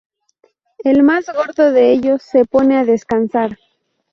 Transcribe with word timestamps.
El 0.83 1.03
más 1.03 1.27
gordo 1.31 1.71
de 1.71 1.91
ellos 1.91 2.23
se 2.23 2.43
pone 2.45 2.75
a 2.75 2.85
descansar. 2.85 3.59